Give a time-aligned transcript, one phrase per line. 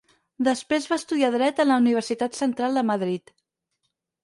[0.45, 3.37] Després va estudiar Dret en la Universitat Central de Madrid.